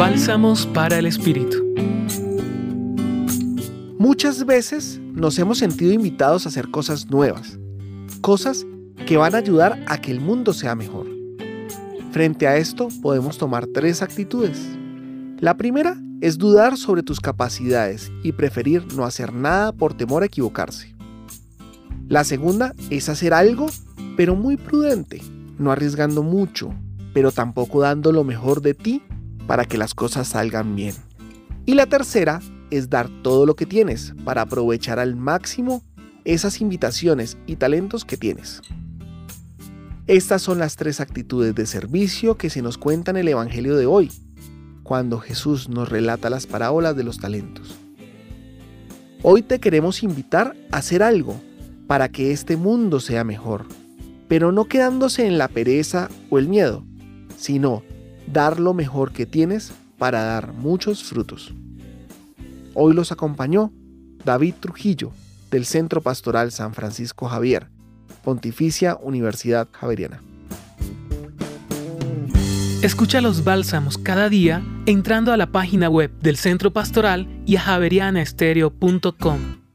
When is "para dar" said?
59.98-60.52